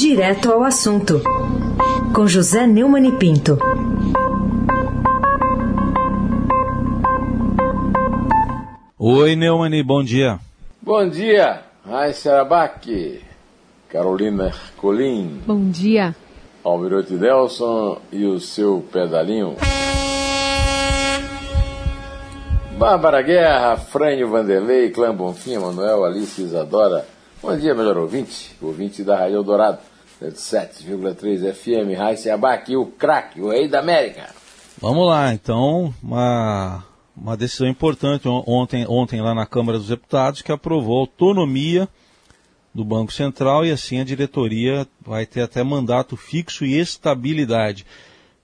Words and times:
Direto 0.00 0.52
ao 0.52 0.62
assunto, 0.62 1.20
com 2.14 2.24
José 2.24 2.68
Neumann 2.68 3.08
e 3.08 3.12
Pinto. 3.18 3.58
Oi, 8.96 9.34
Neumann, 9.34 9.82
bom 9.82 10.04
dia. 10.04 10.38
Bom 10.80 11.08
dia, 11.08 11.64
Raíssa 11.84 12.30
Arabaque, 12.30 13.22
Carolina 13.88 14.52
Colim. 14.76 15.40
Bom 15.44 15.68
dia. 15.68 16.14
Almirote 16.62 17.16
Delson 17.16 17.98
e 18.12 18.24
o 18.24 18.38
seu 18.38 18.86
pedalinho. 18.92 19.56
Bárbara 22.78 23.20
Guerra, 23.20 23.76
Frânio 23.76 24.30
Vanderlei, 24.30 24.90
Clã 24.90 25.12
Bonfim, 25.12 25.58
Manuel, 25.58 26.04
Alice 26.04 26.40
Isadora. 26.40 27.17
Bom 27.48 27.56
dia, 27.56 27.74
melhor 27.74 27.96
ouvinte, 27.96 28.54
ouvinte 28.60 29.02
da 29.02 29.20
Rádio 29.20 29.36
Eldorado, 29.36 29.78
7,3 30.20 31.54
FM, 31.54 31.96
Raíssa 31.96 32.34
Abac, 32.34 32.76
o 32.76 32.84
craque, 32.84 33.40
o 33.40 33.48
rei 33.48 33.66
da 33.66 33.80
América. 33.80 34.34
Vamos 34.78 35.06
lá, 35.06 35.32
então, 35.32 35.94
uma, 36.02 36.84
uma 37.16 37.38
decisão 37.38 37.66
importante 37.66 38.28
ontem, 38.28 38.84
ontem 38.86 39.22
lá 39.22 39.34
na 39.34 39.46
Câmara 39.46 39.78
dos 39.78 39.88
Deputados 39.88 40.42
que 40.42 40.52
aprovou 40.52 40.98
a 40.98 41.00
autonomia 41.00 41.88
do 42.74 42.84
Banco 42.84 43.14
Central 43.14 43.64
e 43.64 43.70
assim 43.70 43.98
a 43.98 44.04
diretoria 44.04 44.86
vai 45.00 45.24
ter 45.24 45.40
até 45.40 45.62
mandato 45.64 46.18
fixo 46.18 46.66
e 46.66 46.78
estabilidade 46.78 47.86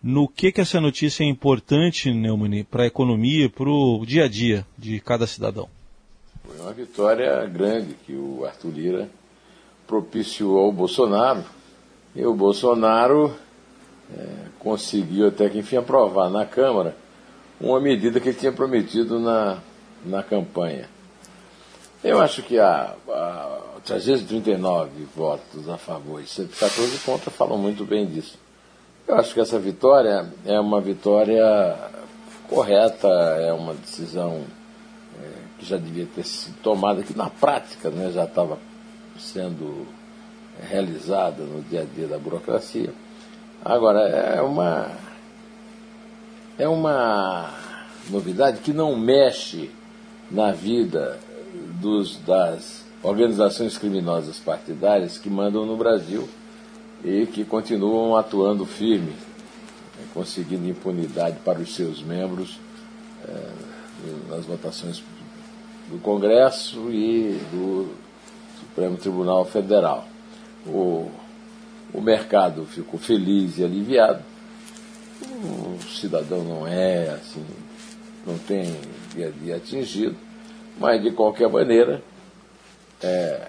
no 0.02 0.26
que, 0.26 0.50
que 0.50 0.62
essa 0.62 0.80
notícia 0.80 1.24
é 1.24 1.26
importante, 1.26 2.10
Neumani, 2.10 2.64
para 2.64 2.84
a 2.84 2.86
economia, 2.86 3.50
para 3.50 3.68
o 3.68 4.02
dia 4.06 4.24
a 4.24 4.28
dia 4.28 4.66
de 4.78 4.98
cada 4.98 5.26
cidadão? 5.26 5.68
Foi 6.54 6.66
uma 6.66 6.72
vitória 6.72 7.44
grande 7.46 7.94
que 8.06 8.12
o 8.12 8.44
Arthur 8.44 8.70
Lira 8.70 9.08
propiciou 9.88 10.58
ao 10.58 10.70
Bolsonaro. 10.70 11.44
E 12.14 12.24
o 12.24 12.32
Bolsonaro 12.32 13.34
é, 14.16 14.26
conseguiu 14.60 15.26
até 15.26 15.48
que 15.48 15.58
enfim 15.58 15.76
aprovar 15.76 16.30
na 16.30 16.46
Câmara 16.46 16.96
uma 17.60 17.80
medida 17.80 18.20
que 18.20 18.28
ele 18.28 18.38
tinha 18.38 18.52
prometido 18.52 19.18
na, 19.18 19.58
na 20.06 20.22
campanha. 20.22 20.88
Eu 22.04 22.20
acho 22.20 22.40
que 22.42 22.56
a, 22.58 22.94
a 23.08 23.60
339 23.84 24.90
votos 25.16 25.68
a 25.68 25.76
favor 25.76 26.22
e 26.22 26.26
114 26.26 26.98
contra 26.98 27.32
falam 27.32 27.58
muito 27.58 27.84
bem 27.84 28.06
disso. 28.06 28.38
Eu 29.08 29.16
acho 29.16 29.34
que 29.34 29.40
essa 29.40 29.58
vitória 29.58 30.24
é 30.46 30.60
uma 30.60 30.80
vitória 30.80 31.44
correta, 32.48 33.08
é 33.08 33.52
uma 33.52 33.74
decisão 33.74 34.44
é, 34.44 34.63
já 35.64 35.76
devia 35.76 36.06
ter 36.06 36.24
sido 36.24 36.56
tomada, 36.62 37.02
que 37.02 37.16
na 37.16 37.30
prática 37.30 37.90
né, 37.90 38.10
já 38.12 38.24
estava 38.24 38.58
sendo 39.18 39.86
realizada 40.60 41.42
no 41.42 41.62
dia 41.62 41.82
a 41.82 41.84
dia 41.84 42.06
da 42.06 42.18
burocracia. 42.18 42.92
Agora, 43.64 44.00
é 44.00 44.42
uma, 44.42 44.90
é 46.58 46.68
uma 46.68 47.50
novidade 48.10 48.60
que 48.60 48.72
não 48.72 48.96
mexe 48.96 49.70
na 50.30 50.52
vida 50.52 51.18
dos, 51.80 52.18
das 52.18 52.84
organizações 53.02 53.78
criminosas 53.78 54.38
partidárias 54.38 55.18
que 55.18 55.28
mandam 55.28 55.66
no 55.66 55.76
Brasil 55.76 56.28
e 57.04 57.26
que 57.26 57.44
continuam 57.44 58.16
atuando 58.16 58.64
firme, 58.64 59.10
né, 59.10 60.06
conseguindo 60.12 60.66
impunidade 60.66 61.38
para 61.44 61.58
os 61.58 61.74
seus 61.74 62.02
membros 62.02 62.58
é, 63.26 63.74
nas 64.28 64.44
votações 64.44 65.02
do 65.88 65.98
Congresso 65.98 66.90
e 66.90 67.38
do 67.50 67.94
Supremo 68.60 68.96
Tribunal 68.96 69.44
Federal. 69.44 70.06
O, 70.66 71.10
o 71.92 72.00
mercado 72.00 72.64
ficou 72.64 72.98
feliz 72.98 73.58
e 73.58 73.64
aliviado. 73.64 74.22
O 75.22 75.78
cidadão 75.82 76.42
não 76.42 76.66
é 76.66 77.10
assim, 77.10 77.44
não 78.26 78.38
tem 78.38 78.76
dia 79.14 79.28
a 79.28 79.30
dia 79.30 79.56
atingido, 79.56 80.16
mas 80.78 81.02
de 81.02 81.10
qualquer 81.12 81.48
maneira, 81.48 82.02
é, 83.02 83.48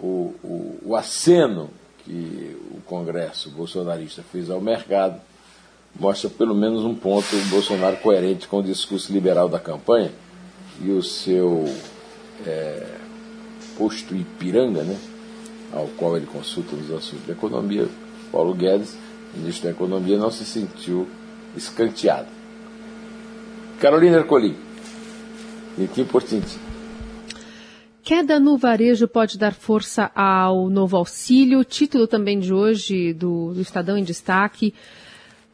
o, 0.00 0.34
o, 0.42 0.78
o 0.86 0.96
aceno 0.96 1.70
que 2.04 2.56
o 2.70 2.80
Congresso 2.82 3.50
bolsonarista 3.50 4.22
fez 4.22 4.50
ao 4.50 4.60
mercado 4.60 5.20
mostra 5.98 6.30
pelo 6.30 6.54
menos 6.54 6.84
um 6.84 6.94
ponto 6.94 7.36
o 7.36 7.44
Bolsonaro 7.46 7.96
coerente 7.98 8.48
com 8.48 8.58
o 8.58 8.62
discurso 8.62 9.12
liberal 9.12 9.48
da 9.48 9.60
campanha 9.60 10.10
e 10.82 10.90
o 10.90 11.02
seu 11.02 11.64
é, 12.46 12.86
posto 13.76 14.14
Ipiranga, 14.14 14.82
né, 14.82 14.98
ao 15.72 15.86
qual 15.96 16.16
ele 16.16 16.26
consulta 16.26 16.76
nos 16.76 16.90
assuntos 16.90 17.24
de 17.24 17.32
economia, 17.32 17.88
Paulo 18.30 18.54
Guedes, 18.54 18.96
ministro 19.34 19.64
da 19.64 19.70
Economia, 19.70 20.18
não 20.18 20.30
se 20.30 20.44
sentiu 20.44 21.08
escanteado. 21.56 22.28
Carolina 23.80 24.18
Ercolim, 24.18 24.56
Niquim 25.76 26.04
por 26.04 26.22
Tintim. 26.22 26.58
Queda 28.02 28.40
no 28.40 28.58
varejo 28.58 29.06
pode 29.06 29.38
dar 29.38 29.54
força 29.54 30.10
ao 30.14 30.68
novo 30.68 30.96
auxílio. 30.96 31.64
Título 31.64 32.06
também 32.06 32.38
de 32.38 32.52
hoje 32.52 33.12
do, 33.12 33.54
do 33.54 33.60
Estadão 33.60 33.96
em 33.96 34.02
Destaque. 34.02 34.74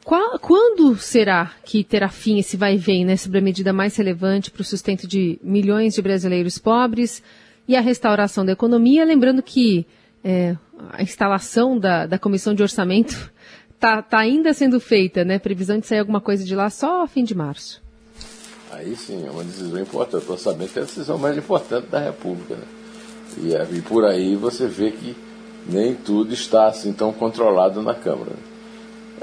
Qual, 0.08 0.38
quando 0.38 0.96
será 0.96 1.52
que 1.62 1.84
terá 1.84 2.08
fim 2.08 2.38
esse 2.38 2.56
vai 2.56 2.76
e 2.76 2.78
vem 2.78 3.04
né, 3.04 3.14
sobre 3.14 3.40
a 3.40 3.42
medida 3.42 3.74
mais 3.74 3.94
relevante 3.94 4.50
para 4.50 4.62
o 4.62 4.64
sustento 4.64 5.06
de 5.06 5.38
milhões 5.42 5.92
de 5.92 6.00
brasileiros 6.00 6.56
pobres 6.56 7.22
e 7.68 7.76
a 7.76 7.82
restauração 7.82 8.42
da 8.42 8.52
economia? 8.52 9.04
Lembrando 9.04 9.42
que 9.42 9.86
é, 10.24 10.56
a 10.92 11.02
instalação 11.02 11.78
da, 11.78 12.06
da 12.06 12.18
comissão 12.18 12.54
de 12.54 12.62
orçamento 12.62 13.30
está 13.70 14.00
tá 14.00 14.20
ainda 14.20 14.54
sendo 14.54 14.80
feita, 14.80 15.26
né? 15.26 15.38
Previsão 15.38 15.78
de 15.78 15.86
sair 15.86 15.98
alguma 15.98 16.22
coisa 16.22 16.42
de 16.42 16.54
lá 16.54 16.70
só 16.70 17.02
a 17.02 17.06
fim 17.06 17.22
de 17.22 17.34
março. 17.34 17.82
Aí 18.72 18.96
sim, 18.96 19.26
é 19.26 19.30
uma 19.30 19.44
decisão 19.44 19.78
importante. 19.78 20.24
O 20.26 20.32
orçamento 20.32 20.74
é 20.74 20.80
a 20.80 20.84
decisão 20.86 21.18
mais 21.18 21.36
importante 21.36 21.86
da 21.88 21.98
República. 21.98 22.54
Né? 22.54 22.64
E, 23.42 23.54
é, 23.54 23.68
e 23.72 23.82
por 23.82 24.06
aí 24.06 24.36
você 24.36 24.68
vê 24.68 24.90
que 24.90 25.14
nem 25.68 25.94
tudo 25.94 26.32
está 26.32 26.66
assim 26.66 26.94
tão 26.94 27.12
controlado 27.12 27.82
na 27.82 27.94
Câmara. 27.94 28.47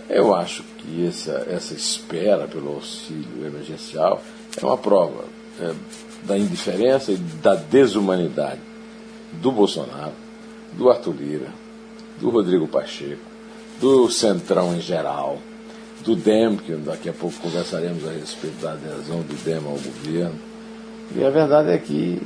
Eu 0.10 0.34
acho 0.34 0.64
que 0.78 1.08
essa, 1.08 1.46
essa 1.50 1.74
espera 1.74 2.48
pelo 2.48 2.76
auxílio 2.76 3.46
emergencial 3.46 4.22
é 4.62 4.66
uma 4.66 4.78
prova 4.78 5.26
é, 5.60 5.74
da 6.24 6.38
indiferença 6.38 7.12
e 7.12 7.18
da 7.18 7.56
desumanidade 7.56 8.62
do 9.34 9.52
Bolsonaro, 9.52 10.14
do 10.74 10.90
Arthur 10.90 11.16
Lira, 11.16 11.50
do 12.20 12.30
Rodrigo 12.30 12.68
Pacheco, 12.68 13.22
do 13.80 14.10
Centrão 14.10 14.76
em 14.76 14.82
geral 14.82 15.40
do 16.04 16.16
DEM, 16.16 16.58
que 16.58 16.74
daqui 16.76 17.10
a 17.10 17.14
pouco 17.14 17.36
conversaremos 17.40 18.08
a 18.08 18.12
respeito 18.12 18.62
da 18.62 18.74
adesão 18.74 19.22
do 19.22 19.44
DEM 19.44 19.58
ao 19.58 19.78
governo. 19.78 20.40
E 21.16 21.24
a 21.24 21.30
verdade 21.30 21.72
é 21.72 21.78
que 21.78 22.22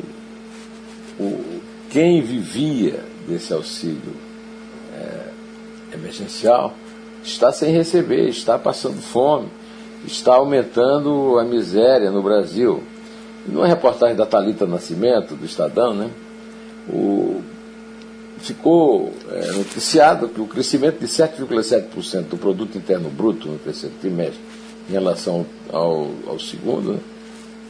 o, 1.19 1.62
quem 1.90 2.22
vivia 2.22 3.03
desse 3.28 3.53
auxílio 3.53 4.16
é, 4.94 5.96
emergencial 5.96 6.74
está 7.24 7.52
sem 7.52 7.72
receber, 7.72 8.30
está 8.30 8.57
passando 8.57 9.02
fome, 9.02 9.47
está 10.06 10.35
aumentando 10.35 11.38
a 11.40 11.44
miséria 11.44 12.12
no 12.12 12.22
Brasil. 12.22 12.84
Numa 13.46 13.68
reportagem 13.68 14.16
da 14.16 14.25
Talita 14.25 14.66
Nascimento, 14.66 15.35
do 15.35 15.46
Estadão, 15.46 15.94
né, 15.94 16.09
o 16.88 17.41
ficou 18.40 19.13
é, 19.31 19.52
noticiado 19.52 20.29
que 20.29 20.40
o 20.40 20.47
crescimento 20.47 21.00
de 21.00 21.08
7,7% 21.08 22.24
do 22.29 22.38
produto 22.38 22.78
interno 22.78 23.09
bruto 23.09 23.50
no 23.50 23.58
terceiro 23.58 23.96
trimestre 24.00 24.40
em 24.90 24.94
relação 24.94 25.46
ao, 25.72 26.09
ao 26.25 26.40
segundo 26.40 26.94
né, 26.94 27.00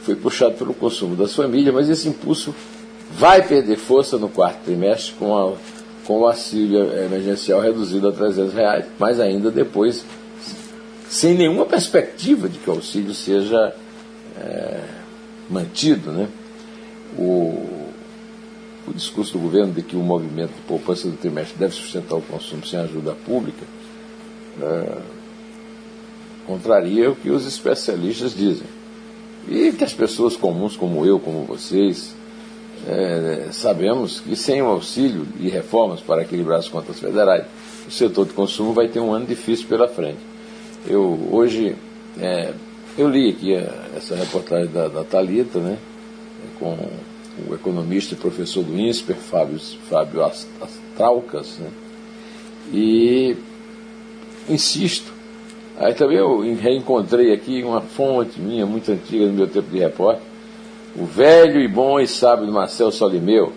foi 0.02 0.14
puxado 0.14 0.54
pelo 0.54 0.72
consumo 0.72 1.16
das 1.16 1.34
famílias, 1.34 1.74
mas 1.74 1.88
esse 1.88 2.08
impulso 2.08 2.54
vai 3.12 3.42
perder 3.46 3.76
força 3.76 4.16
no 4.16 4.28
quarto 4.28 4.64
trimestre 4.64 5.14
com, 5.18 5.36
a, 5.36 5.52
com 6.06 6.20
o 6.20 6.26
auxílio 6.26 6.92
emergencial 7.04 7.60
reduzido 7.60 8.08
a 8.08 8.12
300 8.12 8.54
reais, 8.54 8.84
mas 8.98 9.20
ainda 9.20 9.50
depois 9.50 10.04
sem 11.08 11.34
nenhuma 11.34 11.66
perspectiva 11.66 12.48
de 12.48 12.58
que 12.58 12.70
o 12.70 12.74
auxílio 12.74 13.12
seja 13.12 13.74
é, 14.38 14.80
mantido, 15.48 16.12
né? 16.12 16.28
O, 17.18 17.90
o 18.86 18.92
discurso 18.94 19.32
do 19.32 19.40
governo 19.40 19.72
de 19.72 19.82
que 19.82 19.96
o 19.96 20.00
movimento 20.00 20.52
de 20.54 20.60
poupança 20.62 21.08
do 21.08 21.16
trimestre 21.16 21.58
deve 21.58 21.74
sustentar 21.74 22.16
o 22.16 22.22
consumo 22.22 22.64
sem 22.64 22.78
ajuda 22.78 23.12
pública 23.12 23.66
é, 24.62 24.98
contraria 26.46 27.10
o 27.10 27.16
que 27.16 27.30
os 27.30 27.46
especialistas 27.46 28.34
dizem. 28.34 28.66
E 29.48 29.72
que 29.72 29.84
as 29.84 29.92
pessoas 29.92 30.36
comuns, 30.36 30.76
como 30.76 31.04
eu, 31.04 31.18
como 31.18 31.44
vocês, 31.44 32.14
é, 32.88 33.48
sabemos 33.52 34.20
que 34.20 34.34
sem 34.34 34.62
o 34.62 34.66
auxílio 34.66 35.26
e 35.38 35.48
reformas 35.48 36.00
para 36.00 36.22
equilibrar 36.22 36.58
as 36.58 36.68
contas 36.68 36.98
federais, 36.98 37.44
o 37.86 37.90
setor 37.90 38.26
de 38.26 38.32
consumo 38.32 38.72
vai 38.72 38.88
ter 38.88 39.00
um 39.00 39.12
ano 39.12 39.26
difícil 39.26 39.66
pela 39.66 39.88
frente. 39.88 40.20
Eu 40.86 41.28
hoje 41.30 41.76
é, 42.18 42.52
eu 42.98 43.08
li 43.08 43.30
aqui 43.30 43.54
essa 43.96 44.16
reportagem 44.16 44.70
da, 44.70 44.88
da 44.88 45.04
Talita, 45.04 45.58
né, 45.58 45.78
com 46.58 46.76
o 47.48 47.54
economista 47.54 48.14
e 48.14 48.16
professor 48.16 48.62
do 48.64 48.78
INSPER, 48.78 49.16
Fábio, 49.16 49.58
Fábio 49.88 50.22
Astraucas, 50.24 51.58
né? 51.58 51.70
E 52.72 53.36
insisto. 54.48 55.12
Aí 55.78 55.94
também 55.94 56.18
eu 56.18 56.40
reencontrei 56.54 57.32
aqui 57.32 57.62
uma 57.62 57.80
fonte 57.80 58.40
minha 58.40 58.66
muito 58.66 58.90
antiga 58.92 59.26
no 59.26 59.32
meu 59.32 59.46
tempo 59.46 59.70
de 59.70 59.78
repórter, 59.78 60.22
o 60.96 61.04
velho 61.04 61.60
e 61.60 61.68
bom 61.68 62.00
e 62.00 62.06
sábio 62.06 62.50
Marcel 62.50 62.90
Solimeu, 62.90 63.52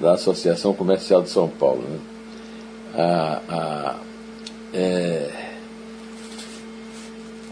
da 0.00 0.14
Associação 0.14 0.72
Comercial 0.72 1.22
de 1.22 1.28
São 1.28 1.48
Paulo. 1.48 1.82
Né? 1.82 1.98
A, 2.94 3.40
a, 3.48 3.96
é, 4.74 5.30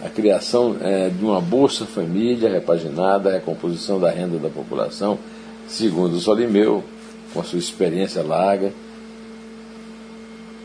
a 0.05 0.09
criação 0.09 0.77
é, 0.81 1.11
de 1.11 1.25
uma 1.25 1.41
Bolsa 1.41 1.85
Família 1.85 2.51
repaginada, 2.51 3.29
a 3.29 3.33
recomposição 3.35 4.01
da 4.01 4.11
renda 4.11 4.39
da 4.39 4.49
população, 4.49 5.19
segundo 5.69 6.15
o 6.15 6.21
Solimeu, 6.21 6.83
com 7.33 7.41
a 7.41 7.45
sua 7.45 7.59
experiência 7.59 8.23
larga, 8.23 8.73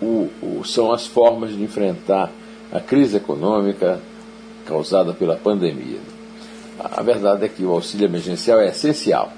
o, 0.01 0.30
o, 0.42 0.63
são 0.63 0.92
as 0.92 1.06
formas 1.06 1.51
de 1.51 1.63
enfrentar 1.63 2.31
a 2.72 2.80
crise 2.80 3.18
econômica 3.18 4.00
causada 4.66 5.13
pela 5.13 5.36
pandemia. 5.36 6.14
A 6.80 7.01
verdade 7.01 7.45
é 7.45 7.50
que 7.50 7.63
o 7.63 7.72
auxílio 7.72 8.06
emergencial 8.06 8.60
é 8.60 8.69
essencial 8.69 9.31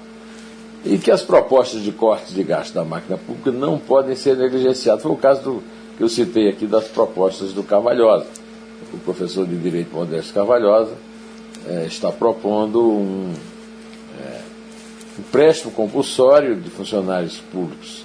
e 0.84 0.98
que 0.98 1.10
as 1.10 1.22
propostas 1.22 1.82
de 1.82 1.92
corte 1.92 2.32
de 2.32 2.42
gasto 2.42 2.74
da 2.74 2.84
máquina 2.84 3.18
pública 3.18 3.50
não 3.50 3.78
podem 3.78 4.16
ser 4.16 4.36
negligenciadas. 4.36 5.02
Foi 5.02 5.12
o 5.12 5.16
caso 5.16 5.42
do, 5.42 5.62
que 5.96 6.02
eu 6.02 6.08
citei 6.08 6.48
aqui 6.48 6.66
das 6.66 6.88
propostas 6.88 7.52
do 7.52 7.62
Carvalhosa. 7.62 8.26
O 8.92 8.98
professor 8.98 9.46
de 9.46 9.56
Direito 9.56 9.94
Modesto 9.94 10.32
Carvalhosa 10.32 10.92
é, 11.66 11.86
está 11.86 12.10
propondo 12.10 12.80
um 12.80 13.32
é, 14.20 14.40
empréstimo 15.18 15.72
compulsório 15.72 16.56
de 16.56 16.70
funcionários 16.70 17.38
públicos 17.38 18.04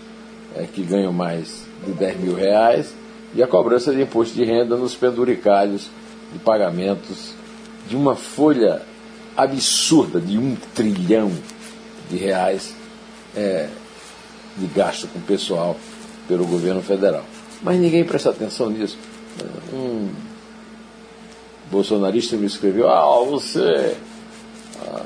é, 0.56 0.63
que 0.63 0.81
ganham 0.83 1.13
mais 1.13 1.63
de 1.85 1.91
10 1.94 2.19
mil 2.19 2.35
reais 2.35 2.94
e 3.35 3.41
a 3.41 3.47
cobrança 3.47 3.94
de 3.94 4.01
imposto 4.01 4.35
de 4.35 4.44
renda 4.44 4.75
nos 4.75 4.95
penduricários 4.95 5.89
de 6.31 6.39
pagamentos 6.39 7.33
de 7.88 7.95
uma 7.95 8.15
folha 8.15 8.81
absurda 9.35 10.19
de 10.19 10.38
um 10.38 10.56
trilhão 10.75 11.31
de 12.09 12.18
reais 12.18 12.74
é, 13.35 13.69
de 14.57 14.68
gasto 14.68 15.07
com 15.07 15.19
pessoal 15.21 15.75
pelo 16.27 16.45
governo 16.45 16.81
federal. 16.81 17.24
Mas 17.62 17.80
ninguém 17.80 18.03
presta 18.03 18.30
atenção 18.30 18.69
nisso. 18.69 18.97
Um 19.74 20.09
bolsonarista 21.71 22.35
me 22.35 22.45
escreveu: 22.45 22.89
Ah, 22.89 23.24
você. 23.25 23.95
Ah, 24.81 25.06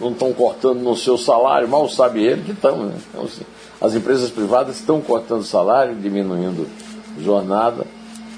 não 0.00 0.12
estão 0.12 0.32
cortando 0.32 0.80
no 0.80 0.96
seu 0.96 1.18
salário, 1.18 1.68
mal 1.68 1.88
sabe 1.88 2.22
ele 2.22 2.42
que 2.42 2.52
estão. 2.52 2.86
Né? 2.86 2.94
Então, 3.10 3.24
assim, 3.24 3.42
as 3.80 3.94
empresas 3.94 4.30
privadas 4.30 4.76
estão 4.76 5.00
cortando 5.00 5.42
salário, 5.42 5.94
diminuindo 5.96 6.68
jornada, 7.20 7.84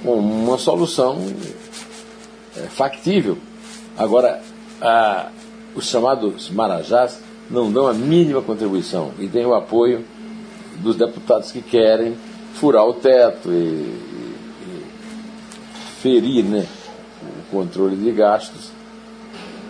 com 0.02 0.14
uma 0.14 0.58
solução 0.58 1.18
é, 2.56 2.60
factível. 2.62 3.36
Agora, 3.96 4.42
a, 4.80 5.30
os 5.74 5.84
chamados 5.86 6.50
marajás 6.50 7.20
não 7.50 7.70
dão 7.70 7.86
a 7.86 7.92
mínima 7.92 8.42
contribuição 8.42 9.12
e 9.18 9.26
têm 9.28 9.44
o 9.44 9.54
apoio 9.54 10.04
dos 10.76 10.96
deputados 10.96 11.52
que 11.52 11.60
querem 11.60 12.16
furar 12.54 12.84
o 12.84 12.94
teto 12.94 13.50
e, 13.50 13.54
e, 13.54 14.36
e 14.66 14.84
ferir 16.00 16.44
né, 16.44 16.66
o 17.22 17.50
controle 17.50 17.96
de 17.96 18.10
gastos 18.12 18.70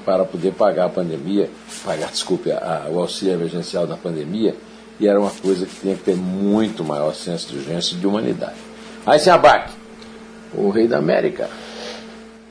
para 0.05 0.25
poder 0.25 0.53
pagar 0.53 0.87
a 0.87 0.89
pandemia, 0.89 1.51
pagar, 1.85 2.11
desculpe, 2.11 2.51
a, 2.51 2.87
o 2.91 2.99
auxílio 3.01 3.35
emergencial 3.35 3.87
da 3.87 3.97
pandemia, 3.97 4.57
e 4.99 5.07
era 5.07 5.21
uma 5.21 5.31
coisa 5.31 5.67
que 5.67 5.81
tinha 5.81 5.95
que 5.95 6.03
ter 6.03 6.17
muito 6.17 6.85
maior 6.85 7.15
senso 7.15 7.49
de 7.49 7.59
urgência 7.59 7.95
e 7.95 7.99
de 7.99 8.07
humanidade. 8.07 8.57
Aí 9.07 9.19
se 9.19 9.31
abaque, 9.31 9.73
o 10.55 10.71
rei 10.71 10.87
da 10.87 10.99
América. 10.99 11.49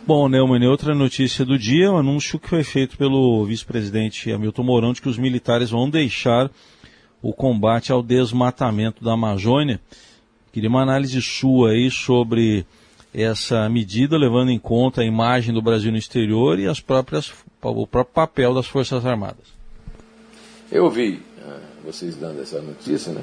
Bom, 0.05 0.27
Neumann, 0.27 0.65
outra 0.67 0.95
notícia 0.95 1.45
do 1.45 1.57
dia, 1.57 1.91
o 1.91 1.95
um 1.95 1.97
anúncio 1.97 2.39
que 2.39 2.49
foi 2.49 2.63
feito 2.63 2.97
pelo 2.97 3.45
vice-presidente 3.45 4.31
Hamilton 4.31 4.63
Mourão 4.63 4.93
de 4.93 5.01
que 5.01 5.09
os 5.09 5.17
militares 5.17 5.69
vão 5.69 5.89
deixar 5.89 6.49
o 7.21 7.31
combate 7.31 7.91
ao 7.91 8.01
desmatamento 8.01 9.03
da 9.03 9.13
Amazônia. 9.13 9.79
Queria 10.51 10.69
uma 10.69 10.81
análise 10.81 11.21
sua 11.21 11.71
aí 11.71 11.91
sobre 11.91 12.65
essa 13.13 13.69
medida, 13.69 14.17
levando 14.17 14.49
em 14.49 14.59
conta 14.59 15.01
a 15.01 15.05
imagem 15.05 15.53
do 15.53 15.61
Brasil 15.61 15.91
no 15.91 15.97
exterior 15.97 16.59
e 16.59 16.67
as 16.67 16.79
próprias, 16.79 17.31
o 17.61 17.85
próprio 17.85 18.13
papel 18.13 18.53
das 18.53 18.67
Forças 18.67 19.05
Armadas. 19.05 19.59
Eu 20.71 20.89
vi 20.89 21.21
vocês 21.83 22.15
dando 22.15 22.41
essa 22.41 22.61
notícia, 22.61 23.11
né? 23.11 23.21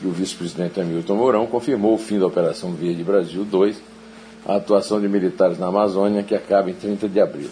Que 0.00 0.06
o 0.06 0.12
vice-presidente 0.12 0.80
Hamilton 0.80 1.16
Mourão 1.16 1.46
confirmou 1.46 1.94
o 1.94 1.98
fim 1.98 2.18
da 2.18 2.26
Operação 2.26 2.72
Verde 2.72 3.02
Brasil 3.02 3.44
2, 3.44 3.82
a 4.46 4.56
atuação 4.56 5.00
de 5.00 5.08
militares 5.08 5.58
na 5.58 5.66
Amazônia, 5.66 6.22
que 6.22 6.34
acaba 6.34 6.70
em 6.70 6.74
30 6.74 7.08
de 7.08 7.20
abril. 7.20 7.50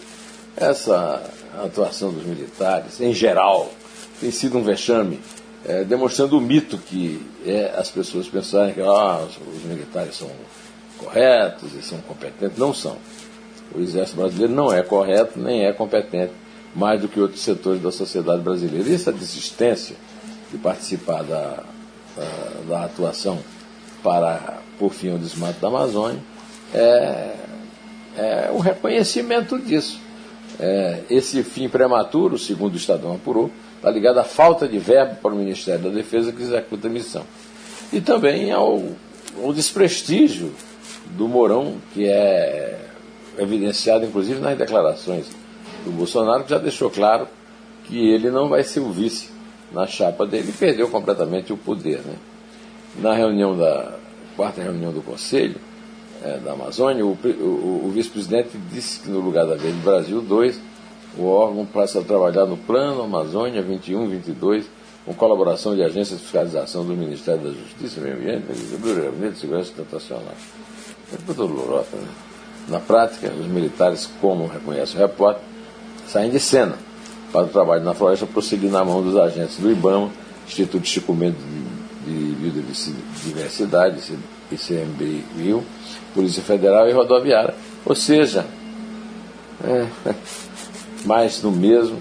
Essa 0.55 1.21
atuação 1.63 2.11
dos 2.11 2.23
militares, 2.23 3.01
em 3.01 3.13
geral, 3.13 3.69
tem 4.19 4.31
sido 4.31 4.57
um 4.57 4.63
vexame, 4.63 5.19
é, 5.65 5.83
demonstrando 5.83 6.37
o 6.37 6.41
mito 6.41 6.77
que 6.77 7.21
é 7.45 7.73
as 7.77 7.89
pessoas 7.89 8.27
pensarem 8.27 8.73
que 8.73 8.81
ah, 8.81 9.27
os, 9.27 9.63
militares 9.63 10.15
são 10.15 10.29
corretos 10.97 11.73
e 11.73 11.81
são 11.81 11.99
competentes. 12.01 12.57
Não 12.57 12.73
são. 12.73 12.97
O 13.73 13.81
Exército 13.81 14.17
Brasileiro 14.17 14.53
não 14.53 14.71
é 14.71 14.81
correto 14.81 15.39
nem 15.39 15.65
é 15.65 15.73
competente 15.73 16.31
mais 16.73 17.01
do 17.01 17.07
que 17.07 17.19
outros 17.19 17.41
setores 17.41 17.81
da 17.81 17.91
sociedade 17.91 18.41
brasileira. 18.41 18.87
E 18.87 18.93
essa 18.93 19.11
desistência 19.11 19.95
de 20.51 20.57
participar 20.57 21.23
da, 21.23 21.63
da, 22.15 22.61
da 22.69 22.85
atuação 22.85 23.39
para 24.03 24.59
por 24.77 24.93
fim 24.93 25.13
o 25.13 25.17
desmato 25.17 25.59
da 25.59 25.67
Amazônia, 25.67 26.19
é, 26.75 27.35
é 28.17 28.49
reconhecimento 28.61 29.59
disso. 29.59 29.99
É, 30.59 31.01
esse 31.09 31.43
fim 31.43 31.67
prematuro, 31.67 32.37
segundo 32.37 32.73
o 32.73 32.77
Estadão 32.77 33.13
apurou, 33.13 33.51
está 33.75 33.89
ligado 33.89 34.19
à 34.19 34.23
falta 34.23 34.67
de 34.67 34.77
verbo 34.77 35.15
para 35.15 35.33
o 35.33 35.35
Ministério 35.35 35.83
da 35.83 35.89
Defesa 35.89 36.31
que 36.31 36.41
executa 36.41 36.87
a 36.87 36.89
missão. 36.89 37.23
E 37.91 38.01
também 38.01 38.51
ao, 38.51 38.81
ao 39.43 39.53
desprestígio 39.53 40.53
do 41.11 41.27
Mourão, 41.27 41.75
que 41.93 42.07
é 42.07 42.79
evidenciado 43.37 44.05
inclusive 44.05 44.39
nas 44.39 44.57
declarações 44.57 45.27
do 45.83 45.91
Bolsonaro, 45.91 46.43
que 46.43 46.49
já 46.49 46.57
deixou 46.57 46.89
claro 46.89 47.27
que 47.83 48.09
ele 48.09 48.31
não 48.31 48.49
vai 48.49 48.63
ser 48.63 48.79
o 48.79 48.91
vice 48.91 49.29
na 49.71 49.85
chapa 49.85 50.25
dele 50.25 50.53
perdeu 50.57 50.89
completamente 50.89 51.51
o 51.51 51.57
poder. 51.57 51.99
Né? 51.99 52.15
Na 52.97 53.13
reunião 53.13 53.57
da 53.57 53.93
quarta 54.35 54.61
reunião 54.61 54.91
do 54.91 55.01
Conselho 55.01 55.55
é, 56.23 56.37
da 56.37 56.53
Amazônia, 56.53 57.05
o, 57.05 57.11
o, 57.11 57.85
o 57.85 57.91
vice-presidente 57.93 58.57
disse 58.71 58.99
que 58.99 59.09
no 59.09 59.19
lugar 59.19 59.45
da 59.45 59.55
Verde 59.55 59.79
Brasil 59.79 60.21
2, 60.21 60.59
o 61.17 61.25
órgão 61.25 61.65
passa 61.65 61.99
a 61.99 62.03
trabalhar 62.03 62.45
no 62.45 62.57
Plano 62.57 63.03
Amazônia 63.03 63.61
21, 63.61 64.07
22, 64.07 64.65
com 65.05 65.13
colaboração 65.13 65.75
de 65.75 65.83
agências 65.83 66.19
de 66.19 66.25
fiscalização 66.25 66.83
do 66.83 66.93
Ministério 66.93 67.41
da 67.41 67.51
Justiça, 67.51 68.01
Meio 68.01 68.15
Ambiente, 68.15 68.45
Agricultura, 68.49 69.01
Gabinete 69.03 69.33
de 69.33 69.39
Segurança 69.39 69.71
Internacional. 69.71 70.33
É 71.13 71.17
tudo 71.25 71.45
lorota, 71.45 71.95
né? 71.95 72.07
Na 72.67 72.79
prática, 72.79 73.31
os 73.31 73.45
militares, 73.45 74.09
como 74.19 74.47
reconhece 74.47 74.95
o 74.95 74.99
repórter, 74.99 75.43
saem 76.07 76.31
de 76.31 76.39
cena 76.39 76.75
para 77.31 77.45
o 77.45 77.49
trabalho 77.49 77.83
na 77.83 77.93
floresta 77.93 78.25
prosseguir 78.25 78.71
na 78.71 78.83
mão 78.83 79.03
dos 79.03 79.15
agentes 79.15 79.57
do 79.57 79.71
IBAMA, 79.71 80.09
Instituto 80.47 80.87
Chico 80.87 81.13
Mendes 81.13 81.39
de, 82.05 82.35
Biodiversidade, 82.39 84.01
ICMBio, 84.51 85.63
Polícia 86.13 86.43
Federal 86.43 86.87
e 86.87 86.91
Rodoviária. 86.91 87.53
Ou 87.85 87.95
seja, 87.95 88.45
é, 89.63 89.87
mais 91.05 91.41
no 91.41 91.51
mesmo, 91.51 91.99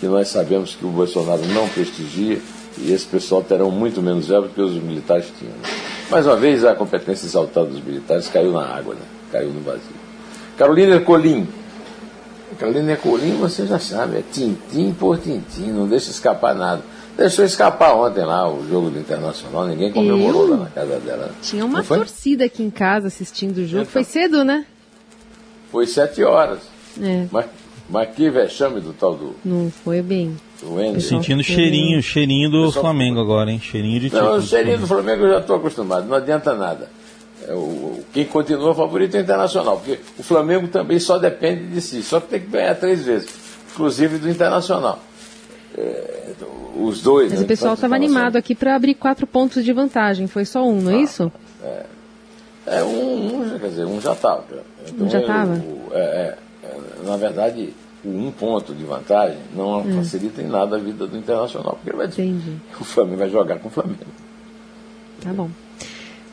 que 0.00 0.06
nós 0.06 0.28
sabemos 0.28 0.74
que 0.74 0.84
o 0.84 0.90
Bolsonaro 0.90 1.44
não 1.46 1.68
prestigia 1.68 2.40
e 2.78 2.92
esse 2.92 3.06
pessoal 3.06 3.42
terão 3.42 3.70
muito 3.70 4.00
menos 4.00 4.28
verba 4.28 4.46
do 4.46 4.54
que 4.54 4.60
os 4.60 4.74
militares 4.74 5.26
tinham. 5.38 5.54
Mais 6.10 6.26
uma 6.26 6.36
vez, 6.36 6.64
a 6.64 6.74
competência 6.74 7.26
exaltada 7.26 7.66
dos 7.66 7.82
militares 7.82 8.28
caiu 8.28 8.52
na 8.52 8.64
água, 8.64 8.94
né? 8.94 9.00
caiu 9.32 9.50
no 9.50 9.60
vazio. 9.60 9.82
Carolina 10.56 10.96
Ercolim, 10.96 11.46
Carolina 12.58 12.96
Colim, 12.96 13.36
você 13.36 13.66
já 13.66 13.78
sabe, 13.78 14.18
é 14.18 14.22
tintim 14.32 14.92
por 14.92 15.18
tintim, 15.18 15.70
não 15.70 15.86
deixa 15.86 16.10
escapar 16.10 16.54
nada. 16.54 16.82
Deixou 17.16 17.44
escapar 17.44 17.94
ontem 17.94 18.24
lá 18.24 18.48
o 18.48 18.66
jogo 18.68 18.90
do 18.90 18.98
Internacional, 18.98 19.66
ninguém 19.66 19.92
comemorou 19.92 20.42
Eu? 20.42 20.50
lá 20.50 20.56
na 20.58 20.70
casa 20.70 21.00
dela. 21.00 21.30
Tinha 21.42 21.64
uma 21.64 21.82
torcida 21.82 22.44
aqui 22.44 22.62
em 22.62 22.70
casa 22.70 23.08
assistindo 23.08 23.58
o 23.58 23.66
jogo, 23.66 23.82
então, 23.82 23.92
foi 23.92 24.04
cedo, 24.04 24.44
né? 24.44 24.64
Foi 25.70 25.86
sete 25.86 26.22
horas. 26.22 26.60
É. 27.00 27.26
Mas, 27.30 27.46
mas 27.88 28.08
que 28.14 28.30
vexame 28.30 28.80
do 28.80 28.92
tal 28.92 29.14
do. 29.16 29.34
Não 29.44 29.70
foi 29.70 30.02
bem. 30.02 30.36
Sentindo 31.00 31.42
cheirinho, 31.42 32.02
cheirinho 32.02 32.50
do 32.50 32.72
Flamengo 32.72 33.20
agora, 33.20 33.50
hein? 33.50 33.60
Cheirinho 33.60 34.00
de 34.00 34.12
Não, 34.12 34.36
o 34.36 34.42
cheirinho 34.42 34.78
do 34.78 34.86
Flamengo 34.86 35.24
eu 35.24 35.34
já 35.34 35.38
estou 35.38 35.56
acostumado, 35.56 36.08
não 36.08 36.16
adianta 36.16 36.54
nada. 36.54 36.88
É, 37.48 37.54
o, 37.54 38.04
quem 38.12 38.26
continua 38.26 38.74
favorito 38.74 39.16
é 39.16 39.20
o 39.20 39.22
Internacional, 39.22 39.78
porque 39.78 39.98
o 40.18 40.22
Flamengo 40.22 40.68
também 40.68 41.00
só 41.00 41.18
depende 41.18 41.66
de 41.68 41.80
si, 41.80 42.02
só 42.02 42.20
que 42.20 42.28
tem 42.28 42.40
que 42.40 42.48
ganhar 42.48 42.74
três 42.74 43.02
vezes, 43.06 43.30
inclusive 43.72 44.18
do 44.18 44.28
Internacional. 44.28 44.98
É, 45.76 46.32
os 46.76 47.00
dois. 47.00 47.30
Mas 47.30 47.40
né, 47.40 47.44
o 47.44 47.48
pessoal 47.48 47.74
estava 47.74 47.94
animado 47.94 48.36
aqui 48.36 48.54
para 48.54 48.74
abrir 48.74 48.94
quatro 48.94 49.26
pontos 49.26 49.64
de 49.64 49.72
vantagem, 49.72 50.26
foi 50.26 50.44
só 50.44 50.62
um, 50.62 50.80
não 50.80 50.90
é 50.90 50.96
ah, 50.96 51.00
isso? 51.00 51.32
É. 51.62 51.86
É, 52.66 52.84
um, 52.84 53.54
um 53.54 53.58
quer 53.58 53.68
dizer, 53.68 53.86
um 53.86 53.98
já 53.98 54.12
estava. 54.12 54.44
Então, 54.86 55.06
um 55.06 55.10
já 55.10 55.20
estava? 55.20 55.54
É, 55.92 55.98
é, 55.98 56.38
é, 56.64 56.78
na 57.06 57.16
verdade, 57.16 57.72
o 58.04 58.10
um 58.10 58.30
ponto 58.30 58.74
de 58.74 58.84
vantagem 58.84 59.38
não 59.56 59.80
hum. 59.80 59.96
facilita 59.96 60.42
em 60.42 60.46
nada 60.46 60.76
a 60.76 60.78
vida 60.78 61.06
do 61.06 61.16
Internacional, 61.16 61.72
porque 61.76 61.88
ele 61.88 61.96
vai 61.96 62.08
dizer, 62.08 62.30
o 62.78 62.84
Flamengo 62.84 63.16
vai 63.16 63.30
jogar 63.30 63.58
com 63.58 63.68
o 63.68 63.70
Flamengo. 63.70 64.04
Tá 65.22 65.32
bom. 65.32 65.48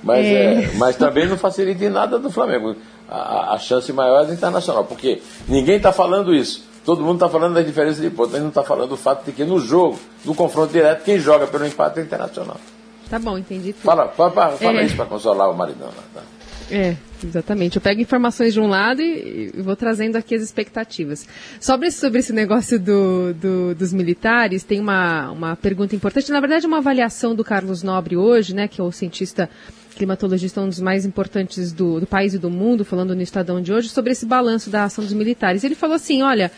Mas, 0.05 0.23
é... 0.23 0.63
é 0.63 0.71
mas 0.75 0.95
também 0.95 1.27
não 1.27 1.35
facilita 1.35 1.83
em 1.83 1.89
nada 1.89 2.19
do 2.19 2.29
Flamengo. 2.29 2.75
A, 3.09 3.55
a 3.55 3.57
chance 3.57 3.91
maior 3.91 4.23
é 4.23 4.27
do 4.27 4.33
Internacional, 4.33 4.85
porque 4.85 5.21
ninguém 5.47 5.77
está 5.77 5.91
falando 5.91 6.33
isso. 6.33 6.63
Todo 6.85 7.01
mundo 7.03 7.15
está 7.15 7.27
falando 7.27 7.55
da 7.55 7.63
diferença 7.63 7.99
de 7.99 8.11
pontos, 8.11 8.33
mas 8.33 8.41
não 8.41 8.49
está 8.49 8.63
falando 8.63 8.89
do 8.89 8.97
fato 8.97 9.25
de 9.25 9.31
que 9.31 9.43
no 9.43 9.59
jogo, 9.59 9.99
no 10.23 10.35
confronto 10.35 10.71
direto, 10.71 11.03
quem 11.03 11.17
joga 11.17 11.47
pelo 11.47 11.65
empate 11.65 11.97
é 11.97 12.03
o 12.03 12.05
Internacional. 12.05 12.57
Tá 13.09 13.17
bom, 13.17 13.37
entendi 13.37 13.73
tudo. 13.73 13.83
Fala, 13.83 14.07
fala, 14.09 14.51
fala 14.51 14.81
é. 14.81 14.85
isso 14.85 14.95
para 14.95 15.05
consolar 15.05 15.49
o 15.49 15.55
maridão. 15.55 15.89
Tá? 16.13 16.21
É, 16.71 16.95
exatamente. 17.23 17.75
Eu 17.75 17.81
pego 17.81 18.01
informações 18.01 18.53
de 18.53 18.59
um 18.59 18.67
lado 18.67 19.01
e, 19.01 19.51
e 19.55 19.61
vou 19.61 19.75
trazendo 19.75 20.15
aqui 20.15 20.35
as 20.35 20.41
expectativas. 20.41 21.27
Sobre, 21.59 21.91
sobre 21.91 22.19
esse 22.19 22.33
negócio 22.33 22.79
do, 22.79 23.33
do, 23.33 23.75
dos 23.75 23.93
militares, 23.93 24.63
tem 24.63 24.79
uma, 24.79 25.31
uma 25.31 25.55
pergunta 25.55 25.95
importante. 25.95 26.31
Na 26.31 26.39
verdade, 26.39 26.65
uma 26.65 26.77
avaliação 26.77 27.35
do 27.35 27.43
Carlos 27.43 27.83
Nobre 27.83 28.17
hoje, 28.17 28.55
né, 28.55 28.67
que 28.67 28.81
é 28.81 28.83
o 28.83 28.91
cientista 28.91 29.49
climatologista, 29.95 30.59
um 30.59 30.67
dos 30.67 30.79
mais 30.79 31.05
importantes 31.05 31.71
do, 31.71 31.99
do 31.99 32.07
país 32.07 32.33
e 32.33 32.37
do 32.37 32.49
mundo, 32.49 32.83
falando 32.83 33.15
no 33.15 33.21
Estadão 33.21 33.61
de 33.61 33.71
hoje, 33.71 33.89
sobre 33.89 34.11
esse 34.11 34.25
balanço 34.25 34.69
da 34.69 34.83
ação 34.83 35.03
dos 35.03 35.13
militares. 35.13 35.63
Ele 35.63 35.75
falou 35.75 35.95
assim: 35.95 36.21
olha 36.21 36.51